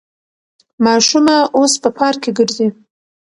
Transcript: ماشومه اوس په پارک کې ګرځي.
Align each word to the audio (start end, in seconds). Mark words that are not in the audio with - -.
ماشومه 0.85 1.35
اوس 1.57 1.73
په 1.83 1.89
پارک 1.97 2.19
کې 2.23 2.31
ګرځي. 2.37 2.67